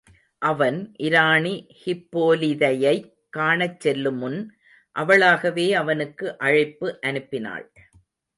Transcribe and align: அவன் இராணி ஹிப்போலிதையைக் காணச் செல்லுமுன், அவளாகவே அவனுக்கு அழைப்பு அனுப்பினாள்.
அவன் 0.41 0.77
இராணி 0.99 1.51
ஹிப்போலிதையைக் 1.83 3.05
காணச் 3.37 3.79
செல்லுமுன், 3.79 4.39
அவளாகவே 4.95 5.73
அவனுக்கு 5.73 6.37
அழைப்பு 6.39 6.99
அனுப்பினாள். 7.07 7.67